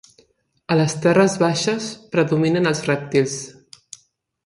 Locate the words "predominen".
2.17-2.73